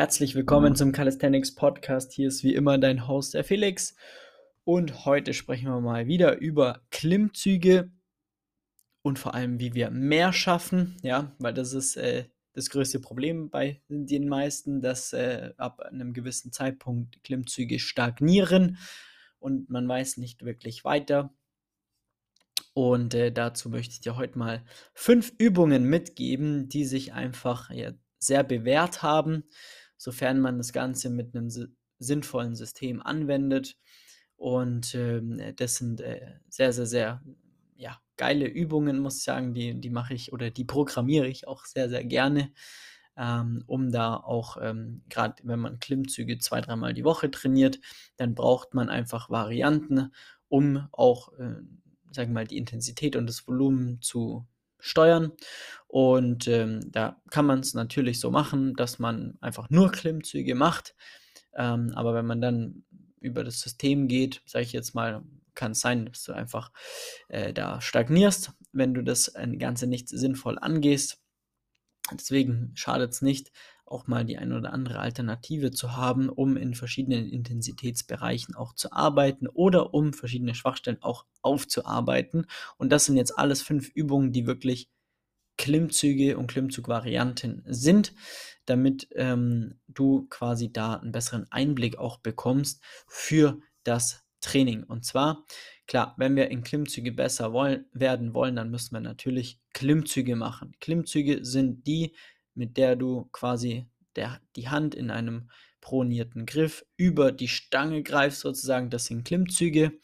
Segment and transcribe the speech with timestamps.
[0.00, 2.14] Herzlich willkommen zum Calisthenics Podcast.
[2.14, 3.94] Hier ist wie immer dein Host, der Felix.
[4.64, 7.92] Und heute sprechen wir mal wieder über Klimmzüge
[9.02, 10.96] und vor allem, wie wir mehr schaffen.
[11.02, 12.24] Ja, weil das ist äh,
[12.54, 18.78] das größte Problem bei den meisten, dass äh, ab einem gewissen Zeitpunkt Klimmzüge stagnieren
[19.38, 21.34] und man weiß nicht wirklich weiter.
[22.72, 24.64] Und äh, dazu möchte ich dir heute mal
[24.94, 29.44] fünf Übungen mitgeben, die sich einfach ja, sehr bewährt haben
[30.00, 31.50] sofern man das Ganze mit einem
[31.98, 33.76] sinnvollen System anwendet.
[34.36, 37.22] Und ähm, das sind äh, sehr, sehr, sehr
[37.76, 39.52] ja, geile Übungen, muss ich sagen.
[39.52, 42.50] Die, die mache ich oder die programmiere ich auch sehr, sehr gerne,
[43.14, 47.78] ähm, um da auch, ähm, gerade wenn man Klimmzüge zwei, dreimal die Woche trainiert,
[48.16, 50.12] dann braucht man einfach Varianten,
[50.48, 51.56] um auch, äh,
[52.10, 54.46] sagen wir mal, die Intensität und das Volumen zu
[54.80, 55.32] steuern.
[55.86, 60.94] Und ähm, da kann man es natürlich so machen, dass man einfach nur Klimmzüge macht.
[61.54, 62.84] Ähm, aber wenn man dann
[63.20, 65.22] über das System geht, sage ich jetzt mal,
[65.54, 66.70] kann es sein, dass du einfach
[67.28, 71.20] äh, da stagnierst, wenn du das Ganze nicht sinnvoll angehst.
[72.12, 73.52] Deswegen schadet es nicht,
[73.90, 78.92] auch mal die ein oder andere Alternative zu haben, um in verschiedenen Intensitätsbereichen auch zu
[78.92, 82.46] arbeiten oder um verschiedene Schwachstellen auch aufzuarbeiten.
[82.78, 84.88] Und das sind jetzt alles fünf Übungen, die wirklich
[85.58, 88.14] Klimmzüge und Klimmzugvarianten sind,
[88.64, 94.84] damit ähm, du quasi da einen besseren Einblick auch bekommst für das Training.
[94.84, 95.44] Und zwar,
[95.86, 100.72] klar, wenn wir in Klimmzüge besser wollen, werden wollen, dann müssen wir natürlich Klimmzüge machen.
[100.80, 102.14] Klimmzüge sind die,
[102.60, 105.48] mit der du quasi der, die Hand in einem
[105.80, 108.90] pronierten Griff über die Stange greifst, sozusagen.
[108.90, 109.98] Das sind Klimmzüge.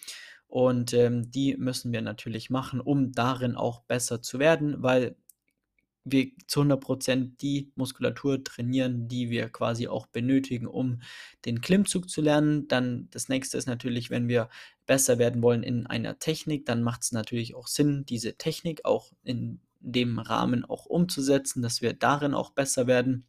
[0.49, 5.17] Und ähm, die müssen wir natürlich machen, um darin auch besser zu werden, weil
[6.03, 11.03] wir zu 100% die Muskulatur trainieren, die wir quasi auch benötigen, um
[11.45, 12.69] den Klimmzug zu lernen.
[12.69, 14.49] Dann das nächste ist natürlich, wenn wir
[14.87, 19.13] besser werden wollen in einer Technik, dann macht es natürlich auch Sinn, diese Technik auch
[19.25, 23.27] in dem Rahmen auch umzusetzen, dass wir darin auch besser werden.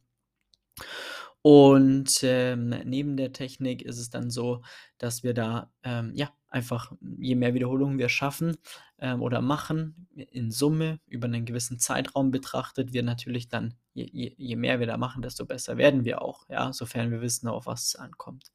[1.42, 4.62] Und ähm, neben der Technik ist es dann so,
[4.98, 8.56] dass wir da ähm, ja einfach je mehr Wiederholungen wir schaffen
[8.98, 14.34] ähm, oder machen in Summe über einen gewissen Zeitraum betrachtet, wir natürlich dann je, je,
[14.36, 17.66] je, mehr wir da machen, desto besser werden wir auch, ja, sofern wir wissen, auf
[17.66, 18.50] was es ankommt.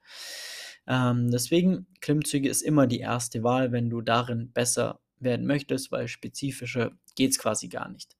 [0.88, 6.08] Ähm, deswegen Klimmzüge ist immer die erste Wahl, wenn du darin besser werden möchtest, weil
[6.08, 8.16] spezifischer geht es quasi gar nicht.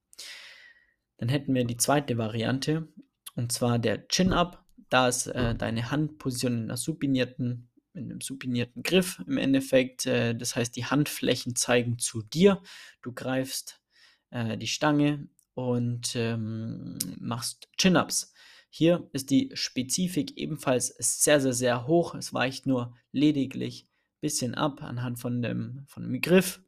[1.18, 2.88] Dann hätten wir die zweite Variante,
[3.34, 4.64] und zwar der Chin-Up.
[4.90, 10.06] Da ist äh, deine Handposition in einer supinierten, in einem supinierten Griff im Endeffekt.
[10.06, 12.62] Äh, das heißt, die Handflächen zeigen zu dir.
[13.02, 13.80] Du greifst
[14.30, 18.32] äh, die Stange und ähm, machst Chin-Ups.
[18.68, 22.14] Hier ist die Spezifik ebenfalls sehr, sehr, sehr hoch.
[22.16, 26.60] Es weicht nur lediglich ein bisschen ab anhand von dem, von dem Griff.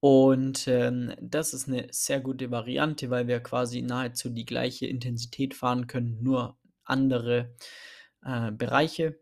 [0.00, 5.54] Und ähm, das ist eine sehr gute Variante, weil wir quasi nahezu die gleiche Intensität
[5.54, 7.54] fahren können, nur andere
[8.24, 9.18] äh, Bereiche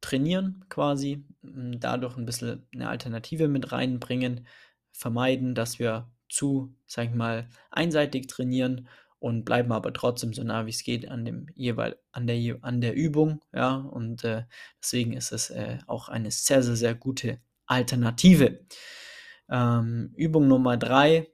[0.00, 4.46] trainieren quasi, dadurch ein bisschen eine Alternative mit reinbringen,
[4.92, 10.66] vermeiden, dass wir zu, sag ich mal, einseitig trainieren und bleiben aber trotzdem so nah
[10.66, 14.44] wie es geht an dem jeweil an der an der Übung, ja, und äh,
[14.82, 18.60] deswegen ist es äh, auch eine sehr, sehr, sehr gute Alternative.
[19.48, 21.28] Ähm, Übung Nummer drei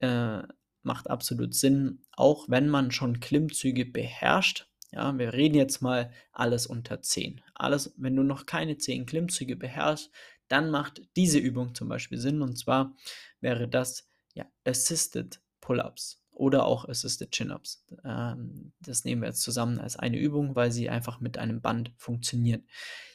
[0.00, 0.42] äh,
[0.82, 4.68] macht absolut Sinn, auch wenn man schon Klimmzüge beherrscht.
[4.92, 7.42] Ja, wir reden jetzt mal alles unter 10.
[7.54, 10.10] Alles, wenn du noch keine 10 Klimmzüge beherrschst,
[10.48, 12.40] dann macht diese Übung zum Beispiel Sinn.
[12.40, 12.94] Und zwar
[13.40, 17.84] wäre das ja, Assisted Pull-Ups oder auch Assisted Chin-Ups.
[18.04, 21.92] Ähm, das nehmen wir jetzt zusammen als eine Übung, weil sie einfach mit einem Band
[21.96, 22.62] funktioniert.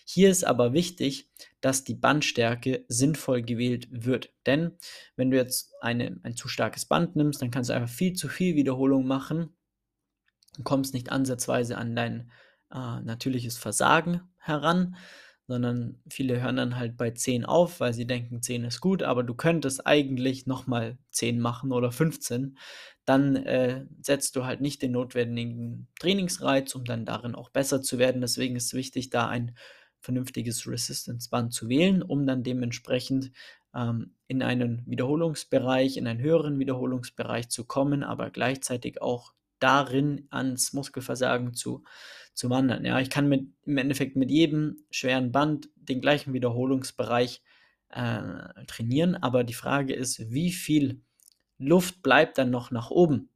[0.05, 1.29] Hier ist aber wichtig,
[1.61, 4.33] dass die Bandstärke sinnvoll gewählt wird.
[4.45, 4.71] Denn
[5.15, 8.27] wenn du jetzt eine, ein zu starkes Band nimmst, dann kannst du einfach viel zu
[8.27, 9.55] viel Wiederholung machen
[10.57, 12.31] und kommst nicht ansatzweise an dein
[12.71, 14.95] äh, natürliches Versagen heran
[15.51, 19.23] sondern viele hören dann halt bei 10 auf, weil sie denken, 10 ist gut, aber
[19.23, 22.57] du könntest eigentlich nochmal 10 machen oder 15.
[23.05, 27.99] Dann äh, setzt du halt nicht den notwendigen Trainingsreiz, um dann darin auch besser zu
[27.99, 28.21] werden.
[28.21, 29.55] Deswegen ist es wichtig, da ein
[29.99, 33.31] vernünftiges Resistance-Band zu wählen, um dann dementsprechend
[33.75, 40.73] ähm, in einen Wiederholungsbereich, in einen höheren Wiederholungsbereich zu kommen, aber gleichzeitig auch darin ans
[40.73, 41.83] Muskelversagen zu,
[42.33, 42.83] zu wandern.
[42.85, 47.41] Ja, ich kann mit, im Endeffekt mit jedem schweren Band den gleichen Wiederholungsbereich
[47.89, 51.01] äh, trainieren, aber die Frage ist, wie viel
[51.57, 53.29] Luft bleibt dann noch nach oben?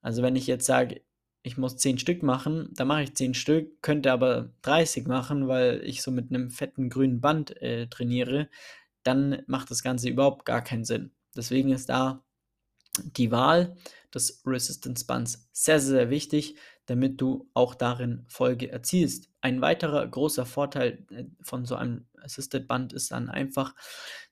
[0.00, 1.02] Also wenn ich jetzt sage,
[1.42, 5.82] ich muss 10 Stück machen, dann mache ich 10 Stück, könnte aber 30 machen, weil
[5.84, 8.48] ich so mit einem fetten grünen Band äh, trainiere,
[9.02, 11.12] dann macht das Ganze überhaupt gar keinen Sinn.
[11.36, 12.23] Deswegen ist da
[13.02, 13.76] die Wahl
[14.14, 16.56] des Resistance Bands sehr, sehr wichtig,
[16.86, 19.30] damit du auch darin Folge erzielst.
[19.40, 23.74] Ein weiterer großer Vorteil äh, von so einem Assisted Band ist dann einfach,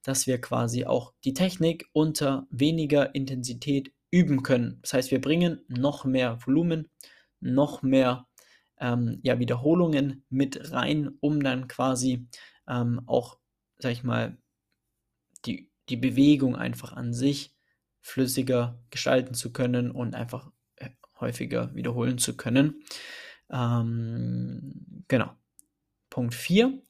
[0.02, 4.78] dass wir quasi auch die Technik unter weniger Intensität üben können.
[4.82, 6.90] Das heißt, wir bringen noch mehr Volumen,
[7.40, 8.28] noch mehr
[8.78, 12.28] ähm, ja, Wiederholungen mit rein, um dann quasi
[12.68, 13.38] ähm, auch,
[13.78, 14.38] sag ich mal,
[15.46, 17.51] die, die Bewegung einfach an sich
[18.02, 20.90] flüssiger gestalten zu können und einfach äh,
[21.20, 22.84] häufiger wiederholen zu können.
[23.50, 25.34] Ähm, genau.
[26.10, 26.82] Punkt 4.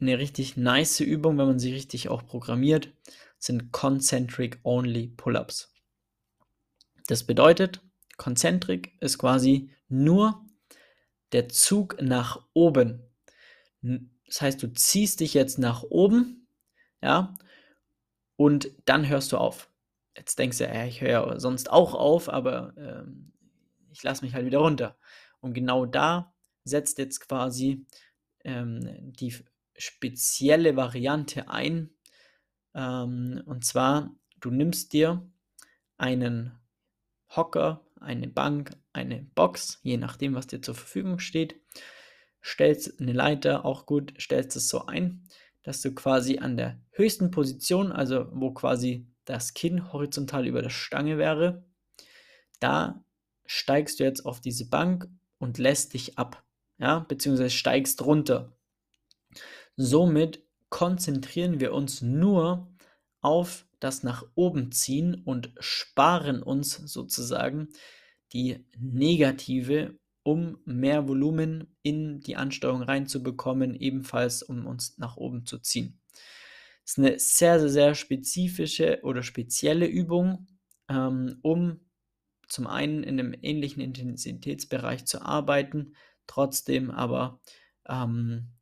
[0.00, 2.92] Eine richtig nice Übung, wenn man sie richtig auch programmiert,
[3.38, 5.74] sind Concentric Only Pull-ups.
[7.06, 7.82] Das bedeutet,
[8.16, 10.44] Concentric ist quasi nur
[11.32, 13.02] der Zug nach oben.
[13.82, 16.46] Das heißt, du ziehst dich jetzt nach oben,
[17.02, 17.34] ja,
[18.36, 19.68] und dann hörst du auf.
[20.16, 23.32] Jetzt denkst du, ja, ich höre ja sonst auch auf, aber ähm,
[23.90, 24.96] ich lasse mich halt wieder runter.
[25.40, 26.34] Und genau da
[26.64, 27.86] setzt jetzt quasi
[28.44, 29.34] ähm, die
[29.76, 31.90] spezielle Variante ein.
[32.74, 35.28] Ähm, und zwar, du nimmst dir
[35.96, 36.52] einen
[37.28, 41.60] Hocker, eine Bank, eine Box, je nachdem, was dir zur Verfügung steht.
[42.42, 45.26] Stellst eine Leiter, auch gut, stellst es so ein,
[45.62, 50.70] dass du quasi an der höchsten Position, also wo quasi das Kinn horizontal über der
[50.70, 51.64] Stange wäre,
[52.60, 53.04] da
[53.46, 56.44] steigst du jetzt auf diese Bank und lässt dich ab,
[56.78, 58.56] ja, beziehungsweise steigst runter.
[59.76, 62.72] Somit konzentrieren wir uns nur
[63.20, 67.68] auf das nach oben ziehen und sparen uns sozusagen
[68.32, 75.58] die negative, um mehr Volumen in die Ansteuerung reinzubekommen, ebenfalls um uns nach oben zu
[75.58, 76.00] ziehen.
[76.84, 80.46] Ist eine sehr, sehr, sehr spezifische oder spezielle Übung,
[80.88, 81.80] ähm, um
[82.48, 85.94] zum einen in einem ähnlichen Intensitätsbereich zu arbeiten,
[86.26, 87.40] trotzdem aber
[87.88, 88.54] ähm,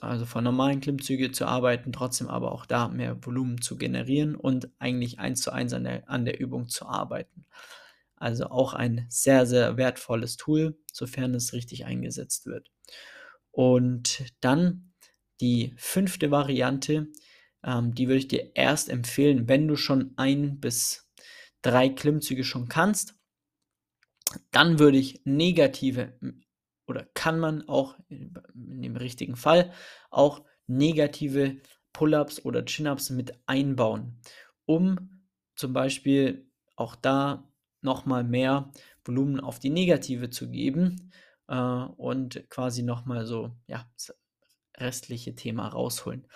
[0.00, 4.68] also von normalen Klimmzüge zu arbeiten, trotzdem aber auch da mehr Volumen zu generieren und
[4.78, 7.46] eigentlich eins zu eins an der, an der Übung zu arbeiten.
[8.16, 12.70] Also auch ein sehr, sehr wertvolles Tool, sofern es richtig eingesetzt wird.
[13.50, 14.92] Und dann
[15.40, 17.08] die fünfte Variante,
[17.64, 21.10] ähm, die würde ich dir erst empfehlen, wenn du schon ein bis
[21.62, 23.14] drei Klimmzüge schon kannst.
[24.50, 26.18] Dann würde ich negative
[26.86, 29.72] oder kann man auch in, dem richtigen Fall
[30.10, 31.60] auch negative
[31.92, 34.20] Pull-ups oder Chin-ups mit einbauen,
[34.66, 35.24] um
[35.54, 38.72] zum Beispiel auch da nochmal mehr
[39.04, 41.12] Volumen auf die negative zu geben
[41.48, 44.16] äh, und quasi nochmal so ja, das
[44.76, 46.26] restliche Thema rausholen.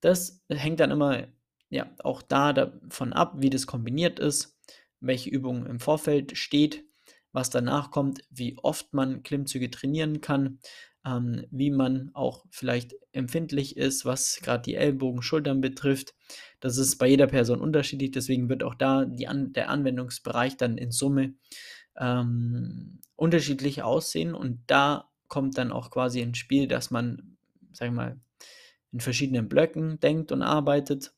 [0.00, 1.28] Das hängt dann immer
[1.68, 4.58] ja auch da davon ab, wie das kombiniert ist,
[5.00, 6.84] welche Übung im Vorfeld steht
[7.32, 10.58] was danach kommt, wie oft man Klimmzüge trainieren kann,
[11.04, 16.14] ähm, wie man auch vielleicht empfindlich ist, was gerade die Ellbogen, Schultern betrifft.
[16.60, 20.90] Das ist bei jeder Person unterschiedlich, deswegen wird auch da An der Anwendungsbereich dann in
[20.90, 21.34] Summe
[21.96, 27.36] ähm, unterschiedlich aussehen und da kommt dann auch quasi ins Spiel, dass man,
[27.72, 28.20] sag ich mal,
[28.92, 31.12] in verschiedenen Blöcken denkt und arbeitet.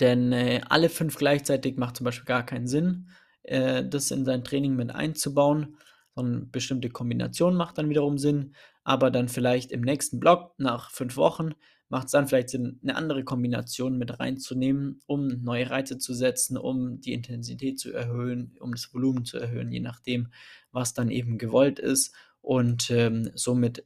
[0.00, 3.08] Denn äh, alle fünf gleichzeitig macht zum Beispiel gar keinen Sinn
[3.48, 5.76] äh, das in sein Training mit einzubauen.
[6.14, 11.16] sondern bestimmte Kombination macht dann wiederum Sinn, aber dann vielleicht im nächsten Block nach fünf
[11.16, 11.52] Wochen
[11.90, 16.58] macht es dann vielleicht Sinn, eine andere Kombination mit reinzunehmen, um neue Reize zu setzen,
[16.58, 20.28] um die Intensität zu erhöhen, um das Volumen zu erhöhen, je nachdem,
[20.70, 22.14] was dann eben gewollt ist.
[22.42, 23.84] Und ähm, somit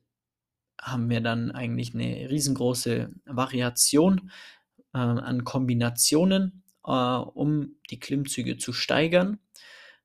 [0.82, 4.30] haben wir dann eigentlich eine riesengroße Variation
[4.92, 9.38] äh, an Kombinationen, äh, um die Klimmzüge zu steigern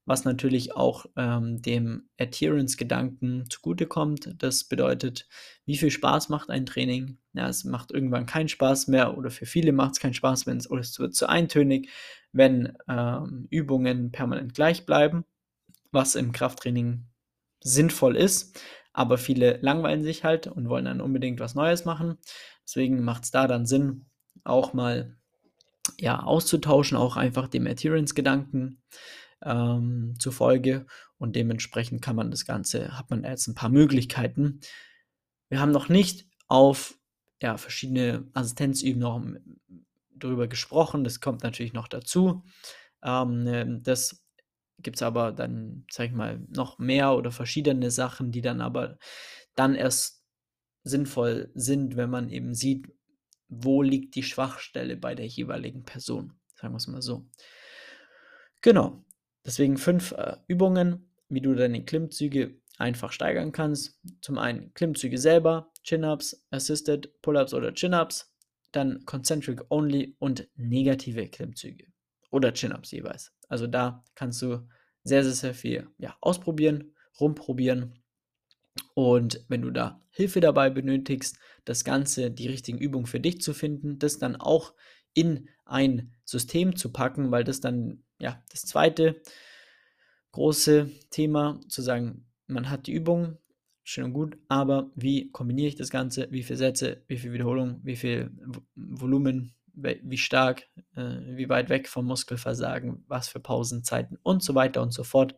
[0.07, 4.36] was natürlich auch ähm, dem Adherence-Gedanken zugutekommt.
[4.41, 5.27] Das bedeutet,
[5.65, 7.17] wie viel Spaß macht ein Training?
[7.34, 10.57] Ja, es macht irgendwann keinen Spaß mehr oder für viele macht es keinen Spaß, wenn
[10.57, 11.89] es, oder es wird zu eintönig,
[12.31, 15.25] wenn ähm, Übungen permanent gleich bleiben,
[15.91, 17.03] was im Krafttraining
[17.60, 18.62] sinnvoll ist.
[18.98, 22.18] Aber viele langweilen sich halt und wollen dann unbedingt was Neues machen.
[22.63, 24.08] Deswegen macht es da dann Sinn,
[24.44, 25.16] auch mal
[26.00, 28.82] ja, auszutauschen, auch einfach dem Adherence-Gedanken
[29.44, 30.88] ähm, zufolge.
[31.20, 34.62] Und dementsprechend kann man das Ganze, hat man jetzt ein paar Möglichkeiten.
[35.48, 36.98] Wir haben noch nicht auf
[37.39, 39.22] ja, verschiedene Assistenzüben noch
[40.16, 41.04] darüber gesprochen.
[41.04, 42.44] Das kommt natürlich noch dazu.
[43.04, 44.26] Ähm, das
[44.79, 48.98] gibt es aber dann, sag ich mal, noch mehr oder verschiedene Sachen, die dann aber
[49.55, 50.24] dann erst
[50.84, 52.88] sinnvoll sind, wenn man eben sieht,
[53.50, 56.34] wo liegt die Schwachstelle bei der jeweiligen Person.
[56.55, 57.25] Sagen wir es mal so.
[58.62, 59.03] Genau.
[59.46, 64.00] Deswegen fünf äh, Übungen, wie du deine Klimmzüge einfach steigern kannst.
[64.22, 68.34] Zum einen Klimmzüge selber, Chin-Ups, Assisted Pull-Ups oder Chin-Ups,
[68.72, 71.88] dann Concentric Only und negative Klimmzüge
[72.29, 73.34] oder Chin-Ups jeweils.
[73.48, 74.68] Also da kannst du
[75.04, 78.00] sehr, sehr, sehr viel ja, ausprobieren, rumprobieren.
[78.94, 83.54] Und wenn du da Hilfe dabei benötigst, das Ganze, die richtigen Übungen für dich zu
[83.54, 84.74] finden, das dann auch
[85.13, 89.22] in ein System zu packen, weil das dann, ja, das zweite
[90.32, 93.38] große Thema, zu sagen, man hat die Übung,
[93.84, 97.80] schön und gut, aber wie kombiniere ich das Ganze, wie viele Sätze, wie viel Wiederholung,
[97.84, 98.32] wie viel
[98.75, 100.63] Volumen, wie stark,
[100.96, 105.36] äh, wie weit weg vom Muskelversagen, was für Pausenzeiten und so weiter und so fort.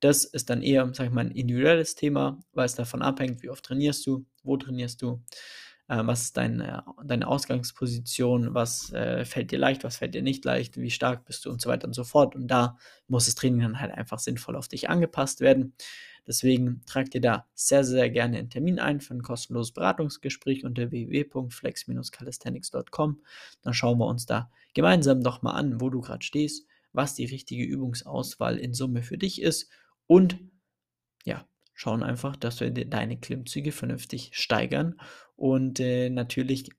[0.00, 3.50] Das ist dann eher, sag ich mal, ein individuelles Thema, weil es davon abhängt, wie
[3.50, 5.22] oft trainierst du, wo trainierst du,
[5.98, 10.78] was ist deine, deine Ausgangsposition, was äh, fällt dir leicht, was fällt dir nicht leicht,
[10.78, 12.34] wie stark bist du und so weiter und so fort.
[12.34, 15.74] Und da muss das Training dann halt einfach sinnvoll auf dich angepasst werden.
[16.26, 20.90] Deswegen trag dir da sehr, sehr gerne einen Termin ein für ein kostenloses Beratungsgespräch unter
[20.90, 23.20] www.flex-calisthenics.com.
[23.62, 27.24] Dann schauen wir uns da gemeinsam doch mal an, wo du gerade stehst, was die
[27.24, 29.68] richtige Übungsauswahl in Summe für dich ist
[30.06, 30.38] und
[31.24, 31.44] ja,
[31.74, 35.00] schauen einfach, dass wir deine Klimmzüge vernünftig steigern
[35.42, 36.70] und äh, natürlich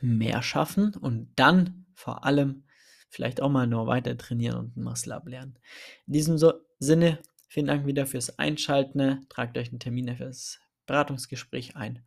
[0.00, 2.64] mehr schaffen und dann vor allem
[3.08, 5.58] vielleicht auch mal nur weiter trainieren und ein Muscle ablernen.
[6.06, 7.18] In diesem so Sinne
[7.48, 9.26] Vielen Dank wieder fürs Einschalten.
[9.28, 12.04] Tragt euch einen Termin für das Beratungsgespräch ein.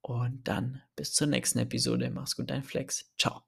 [0.00, 2.10] Und dann bis zur nächsten Episode.
[2.10, 3.12] Mach's gut, dein Flex.
[3.18, 3.42] Ciao.